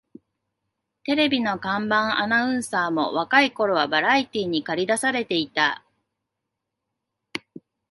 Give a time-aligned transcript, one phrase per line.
[1.03, 5.85] テレビの看板アナウンサーも若い頃はバラエティーにかり出されていた